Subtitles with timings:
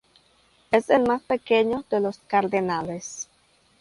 [0.71, 3.29] Es el más pequeño de los cardenales.